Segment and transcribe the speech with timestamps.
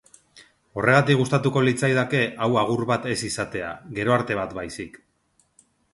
[0.79, 3.69] Horregatik gustatuko litzaidake hau agur bat ez izatea,
[3.99, 4.99] gero arte bat baizik.